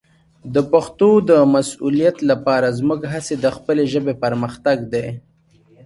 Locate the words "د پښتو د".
0.53-1.31